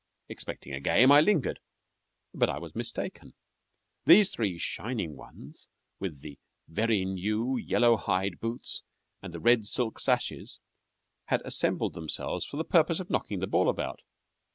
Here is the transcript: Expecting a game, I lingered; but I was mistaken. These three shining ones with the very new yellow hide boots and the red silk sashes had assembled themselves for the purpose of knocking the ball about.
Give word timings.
Expecting 0.29 0.73
a 0.73 0.79
game, 0.79 1.11
I 1.11 1.21
lingered; 1.21 1.59
but 2.33 2.49
I 2.49 2.57
was 2.57 2.73
mistaken. 2.73 3.35
These 4.07 4.31
three 4.31 4.57
shining 4.57 5.15
ones 5.15 5.69
with 5.99 6.21
the 6.21 6.39
very 6.67 7.05
new 7.05 7.55
yellow 7.57 7.97
hide 7.97 8.39
boots 8.39 8.81
and 9.21 9.31
the 9.31 9.39
red 9.39 9.67
silk 9.67 9.99
sashes 9.99 10.59
had 11.25 11.43
assembled 11.45 11.93
themselves 11.93 12.47
for 12.47 12.57
the 12.57 12.63
purpose 12.65 12.99
of 12.99 13.11
knocking 13.11 13.41
the 13.41 13.45
ball 13.47 13.69
about. 13.69 14.01